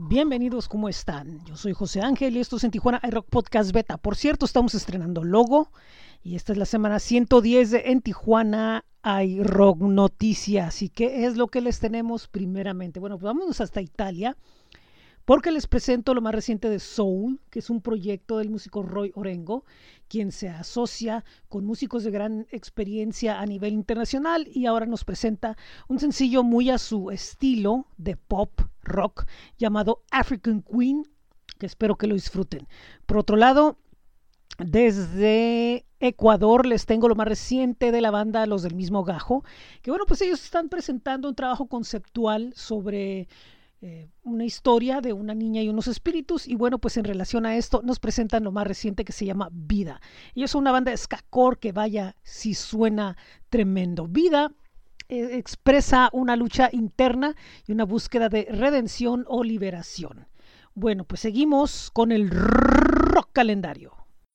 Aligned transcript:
Bienvenidos, 0.00 0.68
¿cómo 0.68 0.88
están? 0.88 1.44
Yo 1.44 1.56
soy 1.56 1.72
José 1.72 2.00
Ángel 2.00 2.36
y 2.36 2.38
esto 2.38 2.56
es 2.56 2.62
en 2.62 2.70
Tijuana 2.70 3.00
iRock 3.02 3.26
Podcast 3.28 3.72
Beta. 3.72 3.96
Por 3.96 4.14
cierto, 4.14 4.46
estamos 4.46 4.76
estrenando 4.76 5.24
logo 5.24 5.72
y 6.22 6.36
esta 6.36 6.52
es 6.52 6.58
la 6.58 6.66
semana 6.66 7.00
110 7.00 7.72
de 7.72 7.82
En 7.86 8.00
Tijuana 8.00 8.84
iRock 9.02 9.80
Noticias. 9.80 10.82
¿Y 10.82 10.88
qué 10.88 11.26
es 11.26 11.36
lo 11.36 11.48
que 11.48 11.60
les 11.60 11.80
tenemos 11.80 12.28
primeramente? 12.28 13.00
Bueno, 13.00 13.16
pues 13.16 13.24
vámonos 13.24 13.60
hasta 13.60 13.80
Italia 13.80 14.36
porque 15.24 15.50
les 15.50 15.66
presento 15.66 16.14
lo 16.14 16.20
más 16.20 16.32
reciente 16.32 16.70
de 16.70 16.78
Soul, 16.78 17.40
que 17.50 17.58
es 17.58 17.68
un 17.68 17.82
proyecto 17.82 18.38
del 18.38 18.50
músico 18.50 18.84
Roy 18.84 19.10
Orengo, 19.16 19.64
quien 20.06 20.30
se 20.30 20.48
asocia 20.48 21.24
con 21.48 21.64
músicos 21.66 22.04
de 22.04 22.12
gran 22.12 22.46
experiencia 22.52 23.40
a 23.40 23.46
nivel 23.46 23.72
internacional 23.72 24.48
y 24.50 24.66
ahora 24.66 24.86
nos 24.86 25.02
presenta 25.04 25.56
un 25.88 25.98
sencillo 25.98 26.44
muy 26.44 26.70
a 26.70 26.78
su 26.78 27.10
estilo 27.10 27.88
de 27.96 28.16
pop 28.16 28.60
rock 28.88 29.26
llamado 29.58 30.02
African 30.10 30.62
Queen, 30.62 31.04
que 31.58 31.66
espero 31.66 31.96
que 31.96 32.06
lo 32.06 32.14
disfruten. 32.14 32.66
Por 33.06 33.18
otro 33.18 33.36
lado, 33.36 33.78
desde 34.58 35.86
Ecuador 36.00 36.66
les 36.66 36.86
tengo 36.86 37.08
lo 37.08 37.14
más 37.14 37.28
reciente 37.28 37.92
de 37.92 38.00
la 38.00 38.10
banda 38.10 38.46
Los 38.46 38.62
del 38.62 38.74
mismo 38.74 39.04
Gajo, 39.04 39.44
que 39.82 39.90
bueno, 39.90 40.04
pues 40.06 40.20
ellos 40.22 40.42
están 40.42 40.68
presentando 40.68 41.28
un 41.28 41.34
trabajo 41.34 41.66
conceptual 41.66 42.52
sobre 42.54 43.28
eh, 43.80 44.10
una 44.24 44.44
historia 44.44 45.00
de 45.00 45.12
una 45.12 45.34
niña 45.34 45.62
y 45.62 45.68
unos 45.68 45.86
espíritus 45.86 46.48
y 46.48 46.56
bueno 46.56 46.80
pues 46.80 46.96
en 46.96 47.04
relación 47.04 47.46
a 47.46 47.56
esto 47.56 47.80
nos 47.84 48.00
presentan 48.00 48.42
lo 48.42 48.50
más 48.50 48.66
reciente 48.66 49.04
que 49.04 49.12
se 49.12 49.24
llama 49.24 49.50
Vida. 49.52 50.00
Ellos 50.34 50.50
son 50.50 50.62
una 50.62 50.72
banda 50.72 50.90
de 50.90 50.96
skakor 50.96 51.60
que 51.60 51.70
vaya 51.70 52.16
si 52.24 52.54
suena 52.54 53.16
tremendo. 53.48 54.08
Vida 54.08 54.52
eh, 55.08 55.36
expresa 55.38 56.10
una 56.12 56.36
lucha 56.36 56.68
interna 56.72 57.34
y 57.66 57.72
una 57.72 57.84
búsqueda 57.84 58.28
de 58.28 58.46
redención 58.50 59.24
o 59.28 59.42
liberación. 59.42 60.28
Bueno 60.74 61.04
pues 61.04 61.20
seguimos 61.20 61.90
con 61.92 62.12
el 62.12 62.30
rock 62.30 63.30
calendario. 63.32 63.94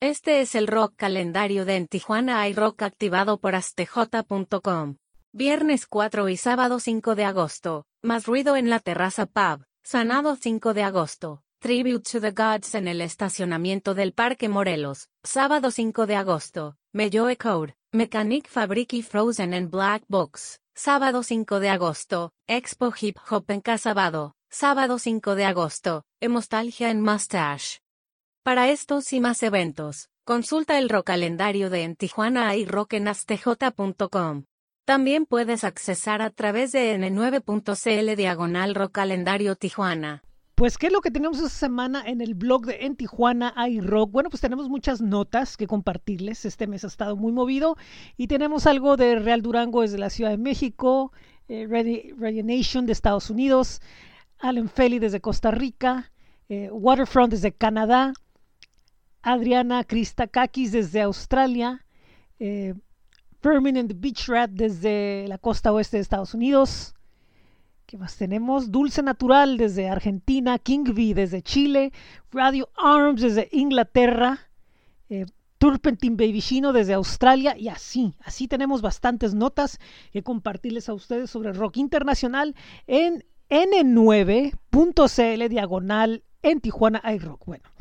Este 0.00 0.40
es 0.40 0.54
el 0.54 0.66
rock 0.66 0.94
calendario 0.96 1.64
de 1.64 1.76
En 1.76 1.86
Tijuana 1.86 2.40
hay 2.40 2.52
rock 2.52 2.82
activado 2.82 3.38
por 3.38 3.54
astj.com. 3.54 4.96
Viernes 5.32 5.86
4 5.86 6.28
y 6.28 6.36
sábado 6.36 6.78
5 6.78 7.14
de 7.14 7.24
agosto. 7.24 7.86
Más 8.02 8.26
ruido 8.26 8.56
en 8.56 8.70
la 8.70 8.80
terraza 8.80 9.26
pub. 9.26 9.64
Sanado 9.82 10.36
5 10.36 10.74
de 10.74 10.82
agosto. 10.82 11.42
Tribute 11.64 12.02
to 12.12 12.20
the 12.20 12.32
Gods 12.32 12.74
en 12.74 12.88
el 12.88 13.00
estacionamiento 13.00 13.94
del 13.94 14.12
Parque 14.12 14.50
Morelos. 14.50 15.08
Sábado 15.22 15.70
5 15.70 16.06
de 16.06 16.14
agosto. 16.14 16.76
Melloe 16.92 17.38
Code. 17.38 17.74
Mechanic 17.90 18.50
Fabric 18.50 18.92
y 18.92 19.02
Frozen 19.02 19.54
en 19.54 19.70
Black 19.70 20.04
Box. 20.06 20.60
Sábado 20.74 21.22
5 21.22 21.60
de 21.60 21.70
agosto. 21.70 22.32
Expo 22.46 22.92
Hip 23.00 23.16
Hop 23.30 23.46
en 23.48 23.62
Casabado. 23.62 24.34
Sábado 24.50 24.98
5 24.98 25.34
de 25.36 25.46
agosto. 25.46 26.04
Hemostalgia 26.20 26.90
en 26.90 27.00
Mustache. 27.00 27.78
Para 28.42 28.68
estos 28.68 29.10
y 29.14 29.20
más 29.20 29.42
eventos, 29.42 30.10
consulta 30.26 30.78
el 30.78 30.90
rock 30.90 31.06
calendario 31.06 31.70
de 31.70 31.84
En 31.84 31.96
Tijuana 31.96 32.54
y 32.56 32.66
rock 32.66 32.92
en 32.92 33.08
astj.com. 33.08 34.44
También 34.84 35.24
puedes 35.24 35.64
accesar 35.64 36.20
a 36.20 36.28
través 36.28 36.72
de 36.72 36.94
n9.cl 36.98 38.16
diagonal 38.16 38.74
rock 38.74 38.92
calendario 38.92 39.56
Tijuana. 39.56 40.24
Pues, 40.54 40.78
¿qué 40.78 40.86
es 40.86 40.92
lo 40.92 41.00
que 41.00 41.10
tenemos 41.10 41.38
esta 41.38 41.48
semana 41.48 42.04
en 42.06 42.20
el 42.20 42.34
blog 42.34 42.64
de 42.66 42.86
En 42.86 42.94
Tijuana 42.94 43.52
hay 43.56 43.80
rock? 43.80 44.12
Bueno, 44.12 44.30
pues 44.30 44.40
tenemos 44.40 44.68
muchas 44.68 45.00
notas 45.00 45.56
que 45.56 45.66
compartirles. 45.66 46.44
Este 46.44 46.68
mes 46.68 46.84
ha 46.84 46.86
estado 46.86 47.16
muy 47.16 47.32
movido 47.32 47.76
y 48.16 48.28
tenemos 48.28 48.68
algo 48.68 48.96
de 48.96 49.18
Real 49.18 49.42
Durango 49.42 49.82
desde 49.82 49.98
la 49.98 50.10
Ciudad 50.10 50.30
de 50.30 50.38
México, 50.38 51.10
eh, 51.48 51.66
Radio 51.68 52.44
Nation 52.44 52.86
de 52.86 52.92
Estados 52.92 53.30
Unidos, 53.30 53.82
Alan 54.38 54.68
Feli 54.68 55.00
desde 55.00 55.20
Costa 55.20 55.50
Rica, 55.50 56.12
eh, 56.48 56.70
Waterfront 56.70 57.32
desde 57.32 57.50
Canadá, 57.50 58.12
Adriana 59.22 59.82
Christakakis 59.82 60.70
desde 60.70 61.02
Australia, 61.02 61.84
eh, 62.38 62.74
Permanent 63.40 63.92
Beach 63.96 64.28
Rat 64.28 64.50
desde 64.52 65.26
la 65.26 65.38
costa 65.38 65.72
oeste 65.72 65.96
de 65.96 66.02
Estados 66.02 66.32
Unidos. 66.32 66.94
¿Qué 67.86 67.98
más 67.98 68.16
tenemos? 68.16 68.70
Dulce 68.72 69.02
Natural 69.02 69.58
desde 69.58 69.88
Argentina, 69.88 70.58
King 70.58 70.84
V 70.88 71.14
desde 71.14 71.42
Chile, 71.42 71.92
Radio 72.32 72.70
Arms 72.76 73.20
desde 73.20 73.48
Inglaterra, 73.52 74.38
eh, 75.10 75.26
Turpentine 75.58 76.16
Baby 76.16 76.40
Chino 76.40 76.72
desde 76.72 76.94
Australia 76.94 77.56
y 77.58 77.68
así, 77.68 78.14
así 78.24 78.48
tenemos 78.48 78.80
bastantes 78.80 79.34
notas 79.34 79.78
que 80.12 80.22
compartirles 80.22 80.88
a 80.88 80.94
ustedes 80.94 81.30
sobre 81.30 81.52
rock 81.52 81.76
internacional 81.76 82.54
en 82.86 83.24
n9.cl 83.50 85.48
diagonal 85.48 86.24
en 86.42 86.60
Tijuana 86.60 87.02
iRock. 87.14 87.44
Bueno, 87.46 87.73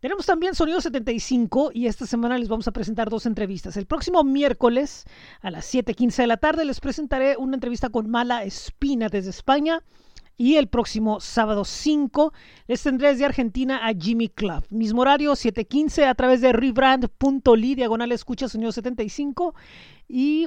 tenemos 0.00 0.26
también 0.26 0.54
Sonido 0.54 0.80
75 0.80 1.70
y 1.74 1.86
esta 1.86 2.06
semana 2.06 2.38
les 2.38 2.48
vamos 2.48 2.68
a 2.68 2.72
presentar 2.72 3.10
dos 3.10 3.26
entrevistas. 3.26 3.76
El 3.76 3.86
próximo 3.86 4.22
miércoles 4.24 5.04
a 5.40 5.50
las 5.50 5.66
7:15 5.72 6.22
de 6.22 6.26
la 6.26 6.36
tarde 6.36 6.64
les 6.64 6.80
presentaré 6.80 7.36
una 7.36 7.54
entrevista 7.54 7.88
con 7.88 8.08
Mala 8.08 8.44
Espina 8.44 9.08
desde 9.08 9.30
España. 9.30 9.82
Y 10.40 10.54
el 10.54 10.68
próximo 10.68 11.18
sábado 11.18 11.64
5 11.64 12.32
les 12.68 12.80
tendré 12.80 13.08
desde 13.08 13.24
Argentina 13.24 13.84
a 13.84 13.92
Jimmy 13.92 14.28
Club. 14.28 14.64
Mismo 14.70 15.00
horario, 15.00 15.32
7.15 15.32 16.06
a 16.06 16.14
través 16.14 16.40
de 16.40 16.52
rebrand.ly, 16.52 17.74
diagonal 17.74 18.12
escucha 18.12 18.48
sonido 18.48 18.70
75. 18.70 19.56
Y 20.06 20.46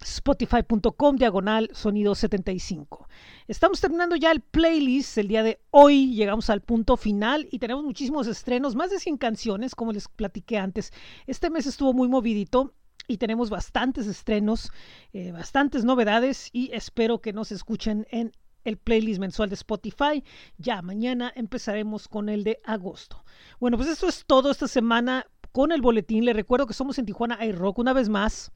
spotify.com 0.00 1.16
diagonal 1.16 1.70
sonido 1.72 2.14
75. 2.14 3.08
Estamos 3.48 3.80
terminando 3.80 4.16
ya 4.16 4.30
el 4.32 4.40
playlist 4.40 5.18
el 5.18 5.28
día 5.28 5.42
de 5.42 5.60
hoy, 5.70 6.14
llegamos 6.14 6.50
al 6.50 6.60
punto 6.60 6.96
final 6.96 7.48
y 7.50 7.58
tenemos 7.58 7.84
muchísimos 7.84 8.26
estrenos, 8.26 8.74
más 8.74 8.90
de 8.90 8.98
100 8.98 9.16
canciones, 9.18 9.74
como 9.74 9.92
les 9.92 10.08
platiqué 10.08 10.58
antes. 10.58 10.92
Este 11.26 11.50
mes 11.50 11.66
estuvo 11.66 11.92
muy 11.92 12.08
movidito 12.08 12.74
y 13.08 13.18
tenemos 13.18 13.50
bastantes 13.50 14.06
estrenos, 14.06 14.70
eh, 15.12 15.32
bastantes 15.32 15.84
novedades 15.84 16.50
y 16.52 16.70
espero 16.72 17.20
que 17.20 17.32
nos 17.32 17.52
escuchen 17.52 18.06
en 18.10 18.32
el 18.64 18.76
playlist 18.76 19.20
mensual 19.20 19.48
de 19.48 19.54
Spotify. 19.54 20.24
Ya 20.58 20.82
mañana 20.82 21.32
empezaremos 21.34 22.08
con 22.08 22.28
el 22.28 22.44
de 22.44 22.60
agosto. 22.64 23.24
Bueno, 23.60 23.76
pues 23.76 23.88
esto 23.88 24.08
es 24.08 24.24
todo 24.26 24.50
esta 24.50 24.68
semana 24.68 25.26
con 25.52 25.72
el 25.72 25.80
boletín. 25.80 26.24
Les 26.24 26.36
recuerdo 26.36 26.66
que 26.66 26.74
somos 26.74 26.98
en 26.98 27.06
Tijuana 27.06 27.44
iRock 27.44 27.78
una 27.78 27.92
vez 27.92 28.08
más. 28.08 28.52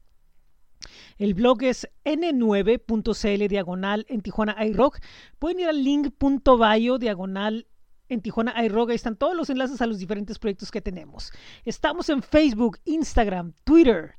El 1.17 1.33
blog 1.33 1.63
es 1.63 1.87
n9.cl 2.05 3.47
diagonal 3.47 4.05
en 4.09 4.21
Tijuana 4.21 4.55
iRock. 4.65 4.99
Pueden 5.39 5.59
ir 5.59 5.67
al 5.67 5.83
link.bio 5.83 6.97
diagonal 6.97 7.67
en 8.09 8.21
Tijuana 8.21 8.63
iRock. 8.63 8.89
Ahí 8.89 8.95
están 8.95 9.15
todos 9.15 9.35
los 9.35 9.49
enlaces 9.49 9.81
a 9.81 9.87
los 9.87 9.99
diferentes 9.99 10.39
proyectos 10.39 10.71
que 10.71 10.81
tenemos. 10.81 11.31
Estamos 11.65 12.09
en 12.09 12.21
Facebook, 12.21 12.79
Instagram, 12.85 13.53
Twitter, 13.63 14.15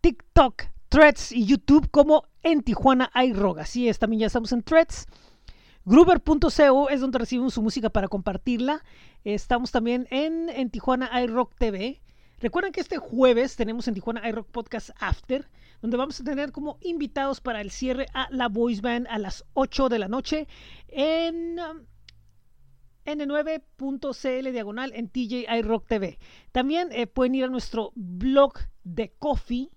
TikTok, 0.00 0.64
Threads 0.88 1.32
y 1.32 1.44
YouTube 1.44 1.90
como 1.90 2.24
en 2.42 2.62
Tijuana 2.62 3.10
iRock. 3.14 3.58
Así 3.58 3.88
es, 3.88 3.98
también 3.98 4.20
ya 4.20 4.26
estamos 4.26 4.52
en 4.52 4.62
Threads. 4.62 5.06
Gruber.co 5.84 6.88
es 6.90 7.00
donde 7.00 7.18
recibimos 7.18 7.54
su 7.54 7.62
música 7.62 7.90
para 7.90 8.08
compartirla. 8.08 8.82
Estamos 9.22 9.70
también 9.70 10.08
en, 10.10 10.48
en 10.48 10.70
Tijuana 10.70 11.08
iRock 11.22 11.54
TV. 11.56 12.02
Recuerden 12.40 12.72
que 12.72 12.80
este 12.80 12.98
jueves 12.98 13.54
tenemos 13.54 13.86
en 13.86 13.94
Tijuana 13.94 14.28
iRock 14.28 14.48
Podcast 14.48 14.90
After 14.98 15.48
donde 15.82 15.96
vamos 15.96 16.20
a 16.20 16.24
tener 16.24 16.52
como 16.52 16.78
invitados 16.80 17.40
para 17.40 17.60
el 17.60 17.70
cierre 17.70 18.06
a 18.14 18.28
la 18.30 18.48
Voice 18.48 18.80
Band 18.80 19.06
a 19.10 19.18
las 19.18 19.44
8 19.54 19.88
de 19.88 19.98
la 19.98 20.08
noche 20.08 20.48
en 20.88 21.58
um, 21.60 21.86
n9.cl 23.04 24.52
diagonal 24.52 24.92
en 24.94 25.08
TJ 25.08 25.46
iRock 25.58 25.86
TV. 25.86 26.18
También 26.52 26.88
eh, 26.92 27.06
pueden 27.06 27.34
ir 27.34 27.44
a 27.44 27.48
nuestro 27.48 27.92
blog 27.94 28.54
de 28.84 29.12
Coffee 29.18 29.70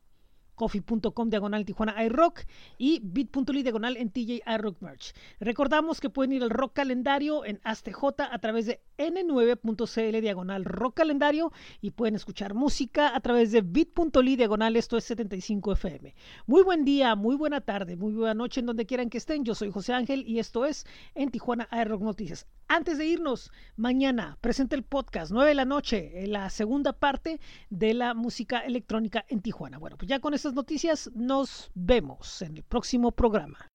coffee.com 0.60 1.30
diagonal 1.30 1.64
Tijuana 1.64 2.04
iRock 2.04 2.42
y 2.78 3.00
bit.ly 3.02 3.64
diagonal 3.64 3.96
en 3.96 4.12
TJ 4.12 4.42
iRock 4.46 4.82
Merch. 4.82 5.14
Recordamos 5.40 6.02
que 6.02 6.10
pueden 6.10 6.34
ir 6.34 6.44
al 6.44 6.50
Rock 6.50 6.74
Calendario 6.74 7.46
en 7.46 7.62
ASTJ 7.64 8.04
a 8.30 8.38
través 8.40 8.66
de 8.66 8.82
n9.cl 8.98 10.22
diagonal 10.22 10.66
Rock 10.66 10.98
Calendario 10.98 11.54
y 11.80 11.92
pueden 11.92 12.16
escuchar 12.16 12.56
música 12.56 13.16
a 13.16 13.22
través 13.22 13.54
de 13.54 13.62
bit.ly 13.62 14.36
diagonal 14.36 14.76
esto 14.76 14.98
es 14.98 15.06
75 15.06 15.72
FM. 15.72 16.14
Muy 16.46 16.64
buen 16.64 16.84
día, 16.84 17.16
muy 17.16 17.38
buena 17.38 17.62
tarde, 17.62 17.96
muy 17.96 18.12
buena 18.12 18.34
noche 18.34 18.60
en 18.60 18.66
donde 18.66 18.86
quieran 18.86 19.10
que 19.10 19.18
estén. 19.18 19.46
Yo 19.46 19.56
soy 19.56 19.72
José 19.72 19.94
Ángel 19.94 20.26
y 20.28 20.40
esto 20.40 20.66
es 20.66 20.86
en 21.16 21.32
Tijuana 21.32 21.70
iRock 21.72 22.02
Noticias. 22.02 22.48
Antes 22.68 23.00
de 23.00 23.06
irnos, 23.08 23.52
mañana 23.78 24.38
presenta 24.42 24.76
el 24.76 24.84
podcast 24.84 25.32
9 25.32 25.50
de 25.50 25.56
la 25.56 25.66
noche, 25.66 26.28
la 26.28 26.52
segunda 26.52 26.94
parte 26.94 27.40
de 27.72 27.96
la 27.96 28.14
música 28.14 28.60
electrónica 28.60 29.26
en 29.28 29.42
Tijuana. 29.42 29.80
Bueno, 29.80 29.98
pues 29.98 30.08
ya 30.08 30.20
con 30.20 30.36
noticias 30.54 31.10
nos 31.16 31.72
vemos 31.76 32.42
en 32.42 32.58
el 32.58 32.64
próximo 32.64 33.12
programa. 33.12 33.68